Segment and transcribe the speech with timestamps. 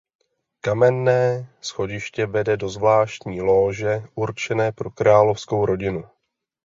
[0.61, 6.03] Kamenné schodiště vede do zvláštní lóže určené pro královskou rodinu.